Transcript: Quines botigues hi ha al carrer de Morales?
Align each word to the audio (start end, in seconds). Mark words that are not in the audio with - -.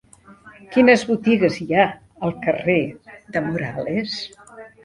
Quines 0.75 1.03
botigues 1.09 1.59
hi 1.63 1.67
ha 1.81 1.85
al 2.29 2.35
carrer 2.47 2.79
de 3.37 3.47
Morales? 3.51 4.21